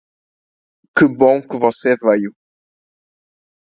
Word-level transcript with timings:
Que 0.97 1.05
bom 1.19 1.43
que 1.47 1.57
você 1.63 1.95
veio. 2.01 2.33